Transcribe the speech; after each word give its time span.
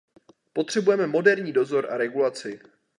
Potřebujeme 0.53 1.07
moderní 1.07 1.53
dozor 1.53 1.87
a 1.91 1.97
regulaci. 1.97 2.59